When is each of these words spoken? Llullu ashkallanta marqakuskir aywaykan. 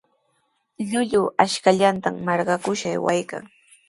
Llullu 0.85 1.19
ashkallanta 1.45 2.13
marqakuskir 2.29 2.91
aywaykan. 2.95 3.45